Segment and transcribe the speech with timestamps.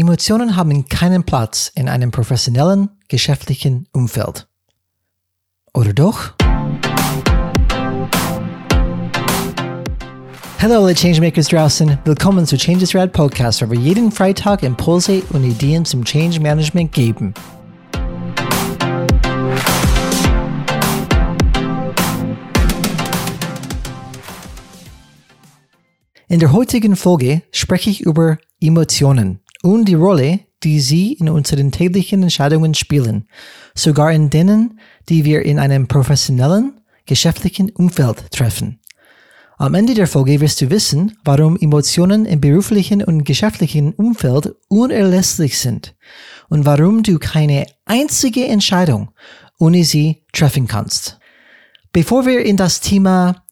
[0.00, 4.48] Emotionen haben keinen Platz in einem professionellen, geschäftlichen Umfeld.
[5.74, 6.32] Oder doch?
[10.58, 15.44] Hallo alle Changemakers draußen, willkommen zu Changes Rad Podcast, wo wir jeden Freitag Impulse und
[15.44, 17.34] Ideen zum Change Management geben.
[26.28, 31.72] In der heutigen Folge spreche ich über Emotionen und die Rolle, die sie in unseren
[31.72, 33.26] täglichen Entscheidungen spielen,
[33.74, 38.80] sogar in denen, die wir in einem professionellen, geschäftlichen Umfeld treffen.
[39.58, 45.58] Am Ende der Folge wirst du wissen, warum Emotionen im beruflichen und geschäftlichen Umfeld unerlässlich
[45.58, 45.94] sind
[46.48, 49.10] und warum du keine einzige Entscheidung
[49.60, 51.18] ohne sie treffen kannst.
[51.92, 53.44] Bevor wir in das Thema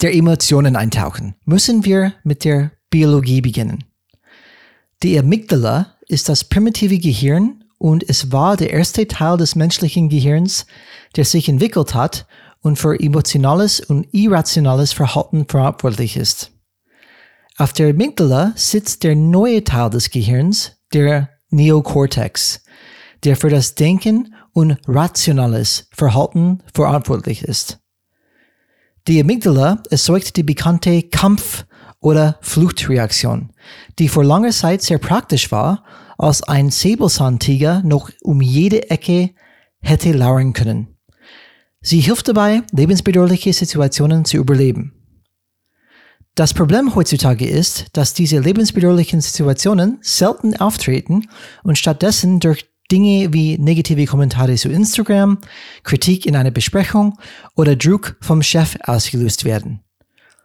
[0.00, 3.84] der Emotionen eintauchen, müssen wir mit der Biologie beginnen.
[5.04, 10.66] Die Amygdala ist das primitive Gehirn und es war der erste Teil des menschlichen Gehirns,
[11.14, 12.26] der sich entwickelt hat
[12.62, 16.50] und für emotionales und irrationales Verhalten verantwortlich ist.
[17.56, 22.64] Auf der Amygdala sitzt der neue Teil des Gehirns, der Neokortex,
[23.22, 27.78] der für das Denken und rationales Verhalten verantwortlich ist.
[29.06, 31.67] Die Amygdala erzeugt die bekannte Kampf-
[32.00, 33.50] oder Fluchtreaktion,
[33.98, 35.84] die vor langer Zeit sehr praktisch war,
[36.16, 39.30] als ein Säbelzahntiger noch um jede Ecke
[39.80, 40.98] hätte lauern können.
[41.80, 44.92] Sie hilft dabei, lebensbedrohliche Situationen zu überleben.
[46.34, 51.28] Das Problem heutzutage ist, dass diese lebensbedrohlichen Situationen selten auftreten
[51.64, 55.38] und stattdessen durch Dinge wie negative Kommentare zu Instagram,
[55.82, 57.18] Kritik in einer Besprechung
[57.54, 59.80] oder Druck vom Chef ausgelöst werden.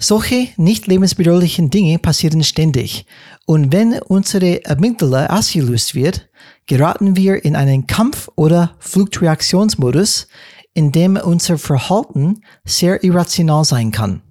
[0.00, 3.04] Solche nicht lebensbedrohlichen Dinge passieren ständig
[3.46, 6.28] und wenn unsere Amygdala ausgelöst wird,
[6.66, 10.28] geraten wir in einen Kampf- oder Fluchtreaktionsmodus,
[10.72, 14.22] in dem unser Verhalten sehr irrational sein kann.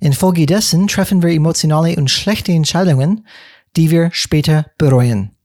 [0.00, 3.26] Infolgedessen treffen wir emotionale und schlechte Entscheidungen,
[3.76, 5.35] die wir später bereuen.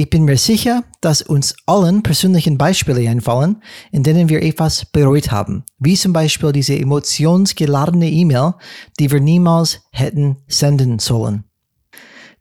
[0.00, 3.62] Ich bin mir sicher, dass uns allen persönlichen Beispiele einfallen,
[3.92, 8.54] in denen wir etwas bereut haben, wie zum Beispiel diese emotionsgeladene E-Mail,
[8.98, 11.44] die wir niemals hätten senden sollen.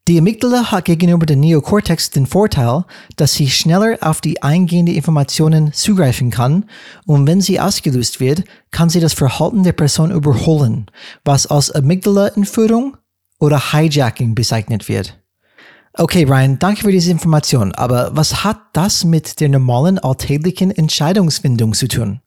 [0.08, 2.86] Die Amygdala hat gegenüber dem Neokortex den Vorteil,
[3.18, 6.64] dass sie schneller auf die eingehenden Informationen zugreifen kann
[7.08, 10.86] und wenn sie ausgelöst wird, kann sie das Verhalten der Person überholen,
[11.26, 12.96] was als Amygdala-Entführung
[13.38, 15.19] oder Hijacking bezeichnet wird.
[15.94, 21.74] Okay, Ryan, danke für diese Information, aber was hat das mit der normalen alltäglichen Entscheidungsfindung
[21.74, 22.22] zu tun?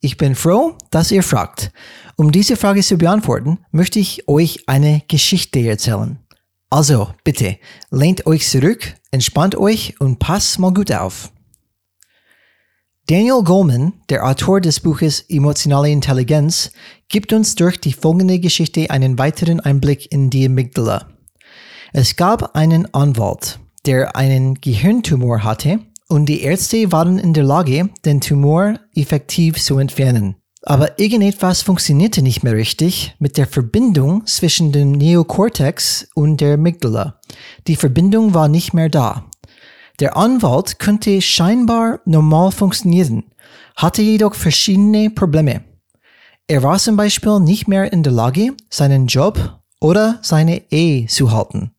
[0.00, 1.72] Ich bin froh, dass ihr fragt.
[2.16, 6.18] Um diese Frage zu beantworten, möchte ich euch eine Geschichte erzählen.
[6.70, 7.58] Also, bitte,
[7.90, 11.32] lehnt euch zurück, entspannt euch und passt mal gut auf.
[13.08, 16.72] Daniel Goleman, der Autor des Buches Emotionale Intelligenz,
[17.08, 21.15] gibt uns durch die folgende Geschichte einen weiteren Einblick in die Amygdala.
[21.98, 27.88] Es gab einen Anwalt, der einen Gehirntumor hatte und die Ärzte waren in der Lage,
[28.04, 30.36] den Tumor effektiv zu entfernen.
[30.60, 37.18] Aber irgendetwas funktionierte nicht mehr richtig mit der Verbindung zwischen dem Neokortex und der Amygdala.
[37.66, 39.24] Die Verbindung war nicht mehr da.
[39.98, 43.24] Der Anwalt könnte scheinbar normal funktionieren,
[43.74, 45.64] hatte jedoch verschiedene Probleme.
[46.46, 51.32] Er war zum Beispiel nicht mehr in der Lage, seinen Job oder seine Ehe zu
[51.32, 51.70] halten.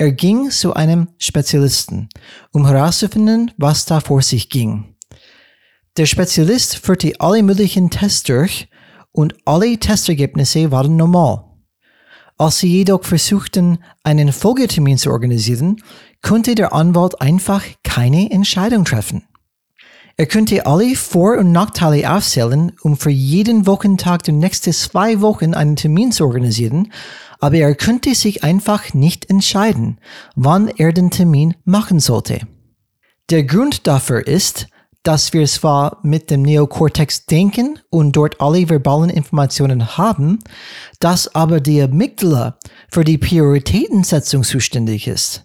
[0.00, 2.08] Er ging zu einem Spezialisten,
[2.52, 4.94] um herauszufinden, was da vor sich ging.
[5.96, 8.68] Der Spezialist führte alle möglichen Tests durch
[9.10, 11.44] und alle Testergebnisse waren normal.
[12.36, 15.82] Als sie jedoch versuchten, einen Folgetermin zu organisieren,
[16.22, 19.24] konnte der Anwalt einfach keine Entscheidung treffen.
[20.16, 25.54] Er könnte alle Vor- und Nachteile aufzählen, um für jeden Wochentag der nächsten zwei Wochen
[25.54, 26.92] einen Termin zu organisieren,
[27.40, 29.98] aber er könnte sich einfach nicht entscheiden,
[30.34, 32.40] wann er den Termin machen sollte.
[33.30, 34.68] Der Grund dafür ist,
[35.02, 40.38] dass wir zwar mit dem Neokortex denken und dort alle verbalen Informationen haben,
[41.00, 42.58] dass aber die Amygdala
[42.90, 45.44] für die Prioritätensetzung zuständig ist.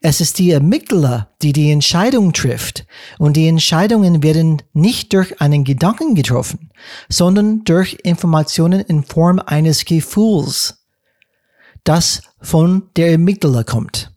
[0.00, 2.86] Es ist die Amygdala, die die Entscheidung trifft
[3.18, 6.70] und die Entscheidungen werden nicht durch einen Gedanken getroffen,
[7.08, 10.81] sondern durch Informationen in Form eines Gefühls
[11.84, 14.12] das von der Amygdala kommt.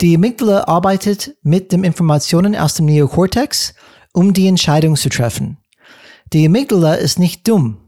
[0.00, 3.74] Die Amygdala arbeitet mit den Informationen aus dem Neokortex,
[4.12, 5.58] um die Entscheidung zu treffen.
[6.32, 7.78] Die Amygdala ist nicht dumm,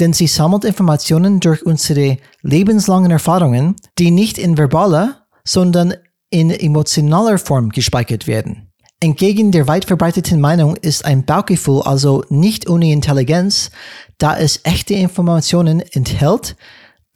[0.00, 5.94] denn sie sammelt Informationen durch unsere lebenslangen Erfahrungen, die nicht in verbaler, sondern
[6.30, 8.72] in emotionaler Form gespeichert werden.
[9.00, 13.70] Entgegen der weit verbreiteten Meinung ist ein Bauchgefühl also nicht ohne Intelligenz,
[14.18, 16.56] da es echte Informationen enthält,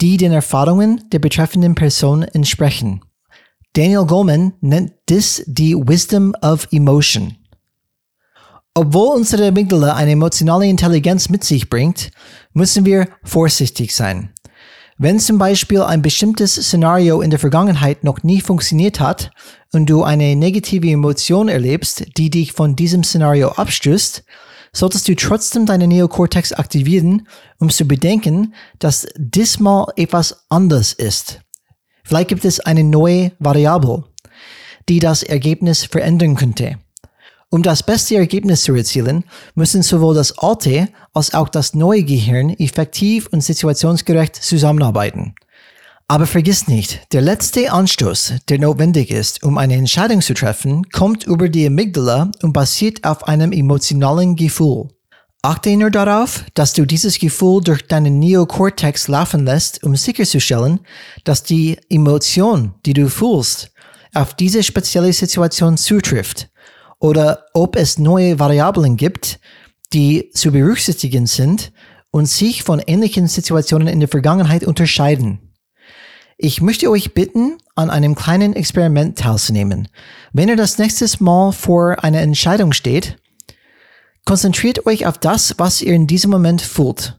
[0.01, 3.01] die den Erfahrungen der betreffenden Person entsprechen.
[3.73, 7.37] Daniel Goleman nennt dies die Wisdom of Emotion.
[8.75, 12.11] Obwohl unsere Amygdala eine emotionale Intelligenz mit sich bringt,
[12.53, 14.35] müssen wir vorsichtig sein.
[14.99, 19.31] Wenn zum Beispiel ein bestimmtes Szenario in der Vergangenheit noch nie funktioniert hat
[19.73, 24.25] und du eine negative Emotion erlebst, die dich von diesem Szenario abstößt,
[24.73, 27.29] solltest du trotzdem deine Neokortex aktivieren,
[27.59, 31.41] um zu bedenken, dass diesmal etwas anders ist.
[32.05, 34.05] Vielleicht gibt es eine neue Variable,
[34.89, 36.79] die das Ergebnis verändern könnte.
[37.51, 39.25] Um das beste Ergebnis zu erzielen,
[39.55, 45.35] müssen sowohl das alte als auch das neue Gehirn effektiv und situationsgerecht zusammenarbeiten.
[46.09, 51.25] Aber vergiss nicht, der letzte Anstoß, der notwendig ist, um eine Entscheidung zu treffen, kommt
[51.25, 54.87] über die Amygdala und basiert auf einem emotionalen Gefühl.
[55.43, 60.79] Achte nur darauf, dass du dieses Gefühl durch deinen Neokortex laufen lässt, um sicherzustellen,
[61.25, 63.73] dass die Emotion, die du fühlst,
[64.15, 66.49] auf diese spezielle Situation zutrifft
[67.01, 69.41] oder ob es neue Variablen gibt,
[69.93, 71.73] die zu berücksichtigen sind
[72.13, 75.46] und sich von ähnlichen Situationen in der Vergangenheit unterscheiden.
[76.39, 79.89] Ich möchte euch bitten, an einem kleinen Experiment teilzunehmen.
[80.35, 83.17] Wenn ihr das nächste Mal vor einer Entscheidung steht,
[84.27, 87.19] konzentriert euch auf das, was ihr in diesem Moment fühlt.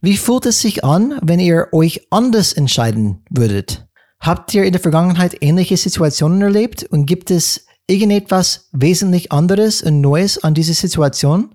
[0.00, 3.86] Wie fühlt es sich an, wenn ihr euch anders entscheiden würdet?
[4.18, 10.00] Habt ihr in der Vergangenheit ähnliche Situationen erlebt und gibt es irgendetwas wesentlich anderes und
[10.00, 11.54] Neues an dieser Situation,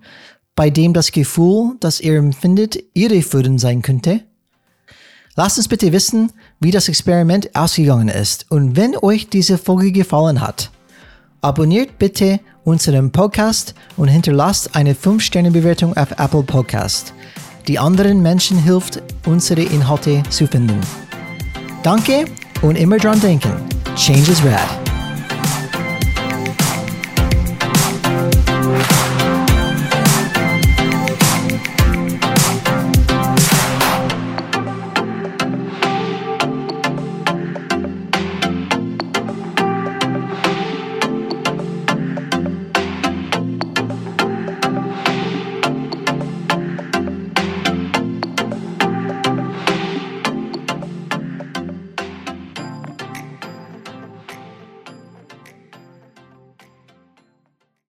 [0.54, 4.24] bei dem das Gefühl, das ihr empfindet, irreführend sein könnte?
[5.34, 6.30] Lasst uns bitte wissen,
[6.60, 10.70] wie das Experiment ausgegangen ist und wenn euch diese Folge gefallen hat.
[11.40, 17.14] Abonniert bitte unseren Podcast und hinterlasst eine 5-Sterne-Bewertung auf Apple Podcast,
[17.66, 20.80] die anderen Menschen hilft, unsere Inhalte zu finden.
[21.82, 22.26] Danke
[22.60, 23.52] und immer dran denken.
[23.96, 24.81] Change is rad.